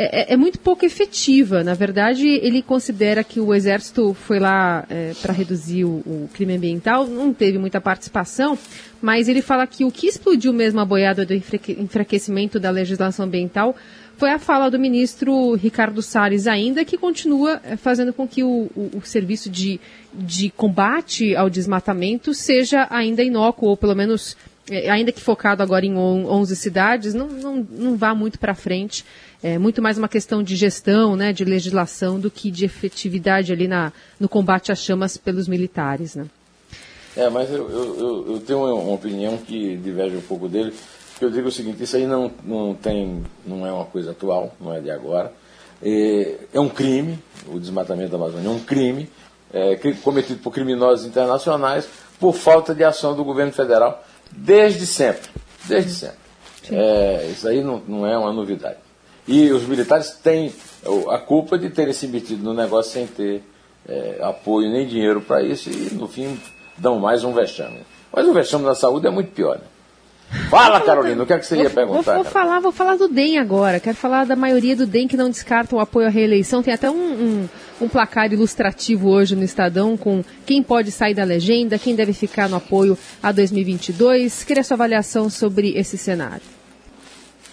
é, 0.00 0.30
é, 0.30 0.34
é, 0.34 0.36
muito 0.36 0.60
pouco 0.60 0.84
efetiva. 0.86 1.64
Na 1.64 1.74
verdade, 1.74 2.28
ele 2.28 2.62
considera 2.62 3.24
que 3.24 3.40
o 3.40 3.52
Exército 3.52 4.14
foi 4.14 4.38
lá 4.38 4.86
é, 4.88 5.12
para 5.20 5.32
reduzir 5.32 5.84
o, 5.84 5.88
o, 6.06 6.30
crime 6.32 6.54
ambiental, 6.54 7.04
não 7.04 7.34
teve 7.34 7.58
muita 7.58 7.80
participação, 7.80 8.56
mas 9.02 9.28
ele 9.28 9.42
fala 9.42 9.66
que 9.66 9.84
o 9.84 9.90
que 9.90 10.06
explodiu 10.06 10.52
mesmo 10.52 10.78
a 10.78 10.84
boiada 10.84 11.26
do 11.26 11.34
enfraquecimento 11.34 12.60
da 12.60 12.70
legislação 12.70 13.26
ambiental 13.26 13.74
foi 14.16 14.30
a 14.30 14.38
fala 14.38 14.70
do 14.70 14.78
ministro 14.78 15.54
Ricardo 15.54 16.00
Salles 16.00 16.46
ainda, 16.46 16.84
que 16.84 16.96
continua 16.96 17.60
é, 17.64 17.76
fazendo 17.76 18.12
com 18.12 18.26
que 18.26 18.44
o, 18.44 18.70
o, 18.76 18.98
o 18.98 19.02
serviço 19.02 19.50
de, 19.50 19.80
de 20.14 20.48
combate 20.50 21.34
ao 21.34 21.50
desmatamento 21.50 22.32
seja 22.32 22.86
ainda 22.88 23.24
inócuo, 23.24 23.68
ou 23.68 23.76
pelo 23.76 23.96
menos, 23.96 24.36
ainda 24.70 25.12
que 25.12 25.20
focado 25.20 25.62
agora 25.62 25.84
em 25.86 25.96
11 25.96 26.56
cidades, 26.56 27.14
não, 27.14 27.28
não, 27.28 27.66
não 27.70 27.96
vá 27.96 28.14
muito 28.14 28.38
para 28.38 28.54
frente 28.54 29.04
é 29.42 29.56
muito 29.56 29.80
mais 29.80 29.96
uma 29.96 30.08
questão 30.08 30.42
de 30.42 30.56
gestão, 30.56 31.14
né, 31.14 31.32
de 31.32 31.44
legislação, 31.44 32.18
do 32.18 32.30
que 32.30 32.50
de 32.50 32.64
efetividade 32.64 33.52
ali 33.52 33.68
na, 33.68 33.92
no 34.18 34.28
combate 34.28 34.72
às 34.72 34.80
chamas 34.80 35.16
pelos 35.16 35.46
militares. 35.46 36.16
Né? 36.16 36.26
É, 37.16 37.30
mas 37.30 37.50
eu, 37.50 37.70
eu, 37.70 38.32
eu 38.32 38.40
tenho 38.40 38.58
uma 38.58 38.94
opinião 38.94 39.36
que 39.38 39.76
diverge 39.76 40.16
um 40.16 40.22
pouco 40.22 40.48
dele, 40.48 40.74
porque 41.12 41.24
eu 41.24 41.30
digo 41.30 41.48
o 41.48 41.52
seguinte, 41.52 41.82
isso 41.82 41.96
aí 41.96 42.06
não, 42.06 42.30
não, 42.44 42.74
tem, 42.74 43.22
não 43.46 43.64
é 43.64 43.72
uma 43.72 43.84
coisa 43.84 44.10
atual, 44.10 44.54
não 44.60 44.74
é 44.74 44.80
de 44.80 44.90
agora. 44.90 45.32
É, 45.80 46.34
é 46.52 46.60
um 46.60 46.68
crime, 46.68 47.18
o 47.46 47.60
desmatamento 47.60 48.10
da 48.10 48.16
Amazônia 48.16 48.48
é 48.48 48.50
um 48.50 48.58
crime, 48.58 49.08
é, 49.52 49.76
cometido 50.02 50.40
por 50.40 50.52
criminosos 50.52 51.06
internacionais, 51.06 51.88
por 52.18 52.34
falta 52.34 52.74
de 52.74 52.82
ação 52.82 53.14
do 53.14 53.22
governo 53.22 53.52
federal, 53.52 54.04
desde 54.30 54.86
sempre. 54.86 55.28
Desde 55.66 55.90
sempre. 55.90 56.18
É, 56.70 57.28
isso 57.32 57.48
aí 57.48 57.62
não, 57.62 57.82
não 57.86 58.06
é 58.06 58.16
uma 58.16 58.32
novidade. 58.32 58.76
E 59.26 59.50
os 59.50 59.64
militares 59.64 60.10
têm 60.22 60.52
a 61.10 61.18
culpa 61.18 61.58
de 61.58 61.70
terem 61.70 61.92
se 61.92 62.06
metido 62.06 62.42
no 62.42 62.54
negócio 62.54 62.92
sem 62.92 63.06
ter 63.06 63.42
é, 63.88 64.18
apoio 64.22 64.70
nem 64.70 64.86
dinheiro 64.86 65.20
para 65.20 65.42
isso 65.42 65.70
e, 65.70 65.94
no 65.94 66.08
fim, 66.08 66.40
dão 66.76 66.98
mais 66.98 67.24
um 67.24 67.32
vexame. 67.32 67.80
Mas 68.12 68.26
o 68.26 68.32
vexame 68.32 68.64
da 68.64 68.74
saúde 68.74 69.06
é 69.06 69.10
muito 69.10 69.32
pior. 69.32 69.56
Né? 69.56 69.64
Fala, 70.50 70.80
Carolina, 70.80 71.22
o 71.22 71.26
que, 71.26 71.32
é 71.32 71.38
que 71.38 71.46
você 71.46 71.56
ia 71.56 71.70
perguntar? 71.70 72.14
Vou, 72.14 72.22
vou 72.22 72.32
falar, 72.32 72.60
vou 72.60 72.72
falar 72.72 72.96
do 72.96 73.08
DEM 73.08 73.38
agora. 73.38 73.80
Quero 73.80 73.96
falar 73.96 74.26
da 74.26 74.36
maioria 74.36 74.76
do 74.76 74.86
DEM 74.86 75.08
que 75.08 75.16
não 75.16 75.30
descarta 75.30 75.74
o 75.74 75.80
apoio 75.80 76.06
à 76.06 76.10
reeleição. 76.10 76.62
Tem 76.62 76.74
até 76.74 76.90
um, 76.90 76.94
um, 76.94 77.48
um, 77.80 77.88
placar 77.88 78.32
ilustrativo 78.32 79.08
hoje 79.08 79.34
no 79.34 79.42
Estadão 79.42 79.96
com 79.96 80.24
quem 80.44 80.62
pode 80.62 80.90
sair 80.90 81.14
da 81.14 81.24
legenda, 81.24 81.78
quem 81.78 81.94
deve 81.94 82.12
ficar 82.12 82.48
no 82.48 82.56
apoio 82.56 82.96
a 83.22 83.32
2022. 83.32 84.44
Queria 84.44 84.64
sua 84.64 84.74
avaliação 84.74 85.30
sobre 85.30 85.76
esse 85.76 85.96
cenário. 85.96 86.42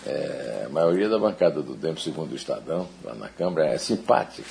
É, 0.05 0.63
a 0.65 0.70
maioria 0.70 1.10
da 1.10 1.17
bancada 1.17 1.62
do 1.62 1.74
DEM, 1.74 1.96
segundo 1.98 2.32
o 2.32 2.36
Estadão, 2.36 2.88
lá 3.03 3.15
na 3.15 3.27
Câmara, 3.27 3.67
é 3.67 3.77
simpática 3.77 4.48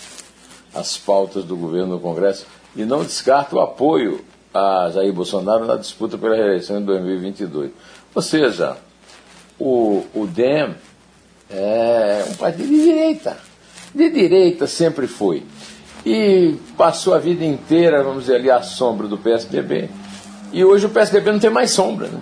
às 0.74 0.98
pautas 0.98 1.44
do 1.44 1.56
governo 1.56 1.94
no 1.94 2.00
Congresso 2.00 2.46
e 2.74 2.84
não 2.84 3.04
descarta 3.04 3.54
o 3.54 3.60
apoio 3.60 4.24
a 4.52 4.90
Jair 4.92 5.12
Bolsonaro 5.12 5.64
na 5.64 5.76
disputa 5.76 6.18
pela 6.18 6.36
reeleição 6.36 6.78
em 6.78 6.84
2022. 6.84 7.70
Ou 8.14 8.22
seja, 8.22 8.76
o, 9.58 10.04
o 10.14 10.26
DEM 10.26 10.74
é 11.50 12.24
um 12.30 12.34
partido 12.34 12.68
de 12.68 12.84
direita. 12.84 13.36
De 13.94 14.10
direita 14.10 14.66
sempre 14.66 15.06
foi. 15.06 15.44
E 16.04 16.56
passou 16.76 17.14
a 17.14 17.18
vida 17.18 17.44
inteira, 17.44 18.02
vamos 18.02 18.24
dizer 18.24 18.36
ali, 18.36 18.50
à 18.50 18.62
sombra 18.62 19.06
do 19.08 19.16
PSDB. 19.16 19.88
E 20.52 20.64
hoje 20.64 20.86
o 20.86 20.90
PSDB 20.90 21.32
não 21.32 21.38
tem 21.38 21.50
mais 21.50 21.70
sombra. 21.70 22.08
Né? 22.08 22.20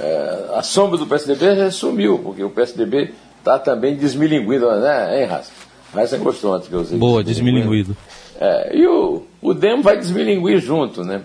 é, 0.00 0.46
a 0.54 0.62
sombra 0.62 0.96
do 0.96 1.06
PSDB 1.06 1.70
sumiu, 1.70 2.18
porque 2.18 2.42
o 2.42 2.50
PSDB 2.50 3.12
está 3.38 3.58
também 3.58 3.94
desmilinguido, 3.96 4.70
né, 4.80 5.20
hein, 5.20 5.26
Raça? 5.26 5.52
Raça 5.92 6.16
gostou 6.18 6.54
antes 6.54 6.68
que 6.68 6.74
eu 6.74 6.80
usei. 6.80 6.98
Boa, 6.98 7.22
desmilinguido. 7.22 7.96
É, 8.40 8.76
e 8.76 8.86
o, 8.86 9.24
o 9.42 9.52
DEM 9.52 9.82
vai 9.82 9.98
desmilinguir 9.98 10.58
junto, 10.60 11.04
né? 11.04 11.22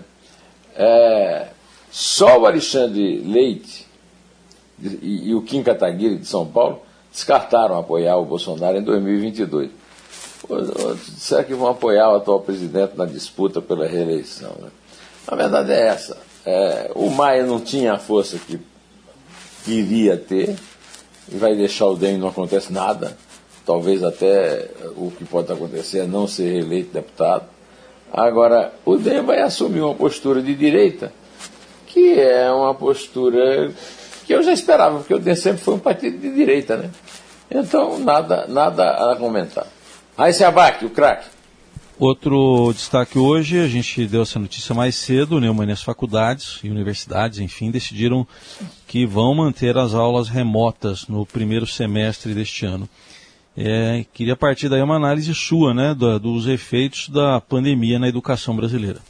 É, 0.74 1.46
só 1.90 2.38
o 2.38 2.46
Alexandre 2.46 3.22
Leite 3.24 3.86
e, 4.82 5.30
e, 5.30 5.34
o 5.34 5.40
Kim 5.40 5.62
Kataguiri 5.62 6.18
de 6.18 6.26
São 6.26 6.44
Paulo 6.44 6.82
descartaram 7.10 7.78
apoiar 7.78 8.16
o 8.18 8.26
Bolsonaro 8.26 8.76
em 8.76 8.82
2022. 8.82 9.70
Será 11.18 11.44
que 11.44 11.54
vão 11.54 11.68
apoiar 11.68 12.12
o 12.12 12.16
atual 12.16 12.40
presidente 12.40 12.96
na 12.96 13.04
disputa 13.04 13.60
pela 13.60 13.86
reeleição? 13.86 14.52
Né? 14.60 14.68
A 15.26 15.34
verdade 15.34 15.72
é 15.72 15.88
essa. 15.88 16.16
É, 16.44 16.90
o 16.94 17.10
Maia 17.10 17.44
não 17.44 17.60
tinha 17.60 17.94
a 17.94 17.98
força 17.98 18.38
que 18.38 18.60
queria 19.64 20.16
ter, 20.16 20.56
e 21.28 21.36
vai 21.36 21.56
deixar 21.56 21.86
o 21.86 21.96
DEM 21.96 22.18
não 22.18 22.28
acontece 22.28 22.72
nada. 22.72 23.16
Talvez 23.64 24.04
até 24.04 24.70
o 24.96 25.10
que 25.10 25.24
pode 25.24 25.52
acontecer 25.52 26.00
é 26.00 26.06
não 26.06 26.28
ser 26.28 26.52
reeleito 26.52 26.92
deputado. 26.92 27.46
Agora, 28.12 28.72
o 28.84 28.96
DEM 28.96 29.22
vai 29.22 29.40
assumir 29.40 29.80
uma 29.80 29.94
postura 29.94 30.40
de 30.40 30.54
direita, 30.54 31.12
que 31.88 32.18
é 32.20 32.50
uma 32.52 32.74
postura 32.74 33.72
que 34.24 34.32
eu 34.32 34.42
já 34.42 34.52
esperava, 34.52 34.98
porque 34.98 35.14
o 35.14 35.18
DEM 35.18 35.34
sempre 35.34 35.62
foi 35.62 35.74
um 35.74 35.80
partido 35.80 36.16
de 36.16 36.32
direita, 36.32 36.76
né? 36.76 36.90
Então, 37.50 37.98
nada, 37.98 38.46
nada 38.48 39.12
a 39.12 39.16
comentar. 39.16 39.66
Aí 40.16 40.32
se 40.32 40.42
abaque, 40.42 40.86
o 40.86 40.90
craque. 40.90 41.28
Outro 41.98 42.72
destaque 42.74 43.18
hoje, 43.18 43.58
a 43.58 43.68
gente 43.68 44.06
deu 44.06 44.22
essa 44.22 44.38
notícia 44.38 44.74
mais 44.74 44.96
cedo, 44.96 45.38
e 45.38 45.72
as 45.72 45.82
faculdades 45.82 46.58
e 46.62 46.70
universidades, 46.70 47.38
enfim, 47.38 47.70
decidiram 47.70 48.26
que 48.86 49.06
vão 49.06 49.34
manter 49.34 49.76
as 49.76 49.94
aulas 49.94 50.28
remotas 50.28 51.06
no 51.06 51.24
primeiro 51.26 51.66
semestre 51.66 52.34
deste 52.34 52.64
ano. 52.64 52.88
É, 53.56 54.04
queria 54.12 54.36
partir 54.36 54.68
daí 54.68 54.82
uma 54.82 54.96
análise 54.96 55.34
sua, 55.34 55.72
né, 55.72 55.94
da, 55.94 56.18
dos 56.18 56.46
efeitos 56.46 57.08
da 57.08 57.40
pandemia 57.40 57.98
na 57.98 58.08
educação 58.08 58.54
brasileira. 58.54 59.00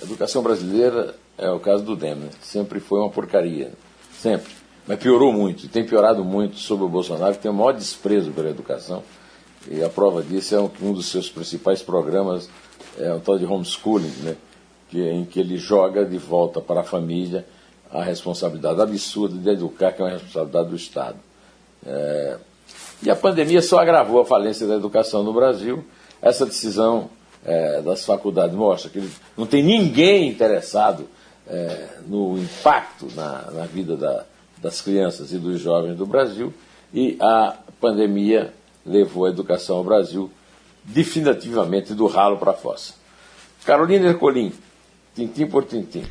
A 0.00 0.04
educação 0.04 0.42
brasileira 0.42 1.14
é 1.36 1.50
o 1.50 1.60
caso 1.60 1.82
do 1.84 1.96
DEM, 1.96 2.14
né? 2.14 2.30
sempre 2.42 2.80
foi 2.80 2.98
uma 2.98 3.10
porcaria, 3.10 3.72
sempre. 4.18 4.52
Mas 4.86 4.98
piorou 4.98 5.32
muito, 5.32 5.68
tem 5.68 5.84
piorado 5.84 6.24
muito 6.24 6.56
sobre 6.56 6.84
o 6.84 6.88
Bolsonaro, 6.88 7.34
que 7.34 7.40
tem 7.40 7.50
o 7.50 7.54
maior 7.54 7.72
desprezo 7.72 8.32
pela 8.32 8.50
educação 8.50 9.02
e 9.70 9.82
a 9.82 9.88
prova 9.88 10.22
disso 10.22 10.54
é 10.54 10.60
um, 10.60 10.70
um 10.82 10.92
dos 10.92 11.06
seus 11.06 11.28
principais 11.28 11.82
programas, 11.82 12.48
é 12.98 13.12
o 13.12 13.20
tal 13.20 13.38
de 13.38 13.44
homeschooling, 13.44 14.12
né? 14.22 14.36
que, 14.88 15.00
em 15.00 15.24
que 15.24 15.40
ele 15.40 15.56
joga 15.56 16.04
de 16.04 16.18
volta 16.18 16.60
para 16.60 16.80
a 16.80 16.84
família 16.84 17.46
a 17.90 18.02
responsabilidade 18.02 18.80
absurda 18.80 19.36
de 19.36 19.50
educar, 19.50 19.92
que 19.92 20.00
é 20.00 20.04
uma 20.04 20.10
responsabilidade 20.12 20.68
do 20.70 20.76
Estado. 20.76 21.16
É, 21.84 22.36
e 23.02 23.10
a 23.10 23.16
pandemia 23.16 23.60
só 23.60 23.78
agravou 23.78 24.20
a 24.20 24.24
falência 24.24 24.66
da 24.66 24.74
educação 24.74 25.22
no 25.22 25.32
Brasil. 25.32 25.84
Essa 26.20 26.46
decisão 26.46 27.10
é, 27.44 27.82
das 27.82 28.04
faculdades 28.04 28.54
mostra 28.54 28.90
que 28.90 29.06
não 29.36 29.46
tem 29.46 29.62
ninguém 29.62 30.28
interessado 30.28 31.06
é, 31.46 31.88
no 32.06 32.38
impacto 32.38 33.08
na, 33.14 33.50
na 33.50 33.66
vida 33.66 33.96
da, 33.96 34.24
das 34.58 34.80
crianças 34.80 35.32
e 35.32 35.38
dos 35.38 35.60
jovens 35.60 35.96
do 35.96 36.06
Brasil, 36.06 36.52
e 36.94 37.16
a 37.20 37.56
pandemia 37.80 38.54
levou 38.84 39.26
a 39.26 39.30
educação 39.30 39.76
ao 39.76 39.84
Brasil 39.84 40.30
definitivamente 40.84 41.94
do 41.94 42.06
ralo 42.06 42.36
para 42.36 42.52
a 42.52 42.54
fossa. 42.54 42.94
Carolina 43.64 44.08
Ercolim, 44.08 44.52
tintim 45.14 45.46
por 45.46 45.64
tintim. 45.64 46.04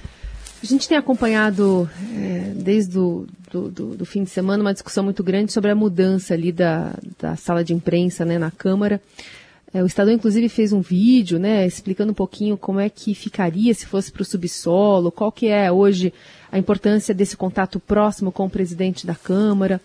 A 0.64 0.66
gente 0.66 0.88
tem 0.88 0.98
acompanhado 0.98 1.90
é, 2.16 2.54
desde 2.56 2.98
o 2.98 3.26
do, 3.52 3.70
do, 3.70 3.86
do, 3.98 4.06
fim 4.06 4.24
de 4.24 4.30
semana 4.30 4.64
uma 4.64 4.74
discussão 4.74 5.04
muito 5.04 5.24
grande 5.24 5.52
sobre 5.52 5.72
a 5.72 5.76
mudança 5.76 6.34
ali 6.34 6.52
da, 6.52 6.94
da 7.20 7.36
sala 7.36 7.64
de 7.64 7.74
imprensa 7.74 8.24
né, 8.24 8.40
na 8.40 8.50
Câmara. 8.50 9.02
É, 9.74 9.82
o 9.82 9.86
Estadão, 9.86 10.14
inclusive, 10.14 10.50
fez 10.50 10.74
um 10.74 10.82
vídeo, 10.82 11.40
né, 11.40 11.66
explicando 11.66 12.12
um 12.12 12.16
pouquinho 12.16 12.58
como 12.58 12.80
é 12.80 12.90
que 12.90 13.14
ficaria 13.14 13.74
se 13.74 13.86
fosse 13.86 14.12
para 14.12 14.22
o 14.22 14.26
subsolo, 14.26 15.12
qual 15.12 15.32
que 15.32 15.48
é 15.48 15.72
hoje 15.72 16.14
a 16.52 16.58
importância 16.58 17.14
desse 17.14 17.38
contato 17.38 17.80
próximo 17.80 18.32
com 18.32 18.46
o 18.46 18.50
presidente 18.50 19.08
da 19.08 19.16
Câmara. 19.16 19.80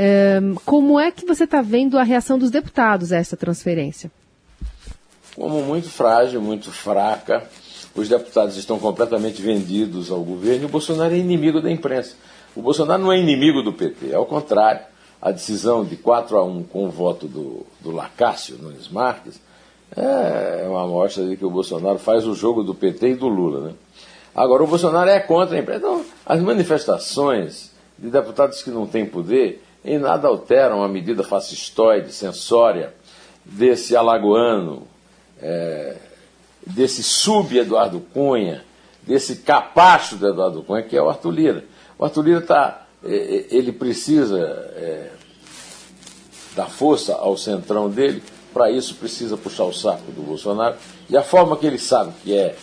É, 0.00 0.38
como 0.64 1.00
é 1.00 1.10
que 1.10 1.26
você 1.26 1.42
está 1.42 1.60
vendo 1.60 1.98
a 1.98 2.04
reação 2.04 2.38
dos 2.38 2.52
deputados 2.52 3.12
a 3.12 3.16
essa 3.16 3.36
transferência? 3.36 4.12
Como 5.34 5.60
muito 5.62 5.90
frágil, 5.90 6.40
muito 6.40 6.70
fraca. 6.70 7.42
Os 7.96 8.08
deputados 8.08 8.56
estão 8.56 8.78
completamente 8.78 9.42
vendidos 9.42 10.08
ao 10.12 10.22
governo 10.22 10.62
e 10.62 10.66
o 10.66 10.68
Bolsonaro 10.68 11.14
é 11.14 11.18
inimigo 11.18 11.60
da 11.60 11.70
imprensa. 11.70 12.14
O 12.54 12.62
Bolsonaro 12.62 13.02
não 13.02 13.12
é 13.12 13.18
inimigo 13.18 13.60
do 13.60 13.72
PT, 13.72 14.14
ao 14.14 14.24
contrário 14.24 14.82
a 15.20 15.32
decisão 15.32 15.84
de 15.84 15.96
4 15.96 16.36
a 16.36 16.44
1 16.44 16.62
com 16.62 16.86
o 16.86 16.90
voto 16.90 17.26
do, 17.26 17.66
do 17.80 17.90
Lacácio 17.90 18.56
Nunes 18.56 18.88
Marques 18.88 19.40
é 19.96 20.66
uma 20.68 20.84
amostra 20.84 21.26
de 21.26 21.36
que 21.36 21.44
o 21.44 21.50
Bolsonaro 21.50 21.98
faz 21.98 22.26
o 22.26 22.34
jogo 22.34 22.62
do 22.62 22.74
PT 22.74 23.10
e 23.10 23.14
do 23.14 23.26
Lula. 23.26 23.68
Né? 23.68 23.74
Agora, 24.34 24.62
o 24.62 24.66
Bolsonaro 24.66 25.08
é 25.08 25.18
contra 25.18 25.56
a 25.56 25.60
imprensa. 25.60 25.78
Então, 25.78 26.04
as 26.26 26.40
manifestações 26.40 27.72
de 27.98 28.10
deputados 28.10 28.62
que 28.62 28.70
não 28.70 28.86
têm 28.86 29.06
poder 29.06 29.64
em 29.88 29.98
nada 29.98 30.28
alteram 30.28 30.82
a 30.82 30.88
medida 30.88 31.24
fascistoide, 31.24 32.12
censória 32.12 32.92
desse 33.44 33.96
alagoano, 33.96 34.86
é, 35.40 35.96
desse 36.66 37.02
sub-Eduardo 37.02 38.00
Cunha, 38.12 38.62
desse 39.02 39.36
capacho 39.36 40.16
do 40.16 40.28
Eduardo 40.28 40.62
Cunha, 40.62 40.82
que 40.82 40.96
é 40.96 41.02
o 41.02 41.08
Arthur 41.08 41.30
Lira. 41.30 41.64
O 41.98 42.04
Arthur 42.04 42.22
Lira 42.22 42.40
está 42.40 42.86
é, 43.02 43.14
é, 43.14 43.46
ele 43.50 43.72
precisa 43.72 44.38
é, 44.38 45.10
dar 46.54 46.68
força 46.68 47.14
ao 47.14 47.36
centrão 47.36 47.88
dele, 47.88 48.22
para 48.52 48.70
isso 48.70 48.94
precisa 48.96 49.36
puxar 49.36 49.64
o 49.64 49.72
saco 49.72 50.12
do 50.12 50.22
Bolsonaro. 50.22 50.76
E 51.08 51.16
a 51.16 51.22
forma 51.22 51.56
que 51.56 51.66
ele 51.66 51.78
sabe 51.78 52.12
que 52.22 52.34
é 52.34 52.56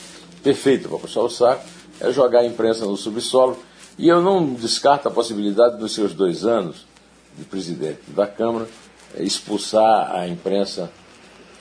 perfeita 0.43 0.87
para 0.87 0.99
puxar 0.99 1.21
o 1.21 1.29
saco 1.29 1.63
é 1.99 2.11
jogar 2.11 2.41
a 2.41 2.45
imprensa 2.45 2.85
no 2.85 2.97
subsolo. 2.97 3.57
E 3.97 4.07
eu 4.09 4.21
não 4.21 4.53
descarto 4.53 5.07
a 5.07 5.11
possibilidade 5.11 5.77
dos 5.77 5.93
seus 5.93 6.13
dois 6.13 6.45
anos 6.45 6.85
de 7.37 7.45
presidente 7.45 8.01
da 8.07 8.27
Câmara 8.27 8.67
expulsar 9.17 10.15
a 10.15 10.27
imprensa, 10.27 10.91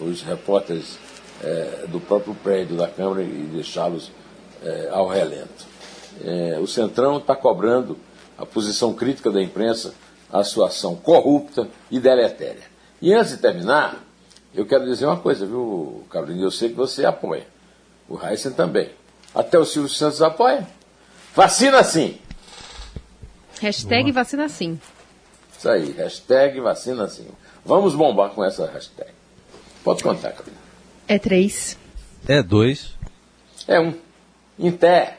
os 0.00 0.22
repórteres 0.22 0.98
é, 1.42 1.86
do 1.88 2.00
próprio 2.00 2.34
prédio 2.34 2.76
da 2.76 2.88
Câmara 2.88 3.22
e 3.22 3.48
deixá-los 3.52 4.10
é, 4.62 4.88
ao 4.90 5.06
relento. 5.06 5.66
É, 6.24 6.58
o 6.60 6.66
Centrão 6.66 7.18
está 7.18 7.34
cobrando 7.34 7.98
a 8.38 8.46
posição 8.46 8.92
crítica 8.94 9.30
da 9.30 9.42
imprensa 9.42 9.94
à 10.32 10.42
sua 10.42 10.68
ação 10.68 10.96
corrupta 10.96 11.68
e 11.90 12.00
deletéria. 12.00 12.62
E 13.00 13.12
antes 13.12 13.32
de 13.32 13.38
terminar, 13.38 14.02
eu 14.54 14.66
quero 14.66 14.84
dizer 14.84 15.06
uma 15.06 15.18
coisa, 15.18 15.46
viu, 15.46 16.04
Carolina? 16.10 16.42
Eu 16.42 16.50
sei 16.50 16.70
que 16.70 16.74
você 16.74 17.04
apoia. 17.04 17.46
O 18.08 18.18
Heisen 18.20 18.52
também. 18.52 18.90
Até 19.34 19.58
o 19.58 19.64
Silvio 19.64 19.90
Santos 19.90 20.22
apoia. 20.22 20.66
Vacina 21.34 21.82
sim! 21.82 22.18
Hashtag 23.60 24.04
Boa. 24.04 24.24
vacina 24.24 24.48
sim. 24.48 24.78
Isso 25.64 25.70
aí, 25.70 25.92
hashtag 25.92 26.60
vacina 26.60 27.08
sim. 27.08 27.26
Vamos 27.64 27.94
bombar 27.94 28.28
com 28.32 28.44
essa 28.44 28.66
hashtag. 28.66 29.10
Pode 29.82 30.02
contar, 30.02 30.32
Carolina. 30.32 30.58
É 31.08 31.18
três. 31.18 31.78
É 32.28 32.42
dois. 32.42 32.90
É 33.66 33.80
um. 33.80 33.94
Em 34.58 34.70
pé. 34.70 35.16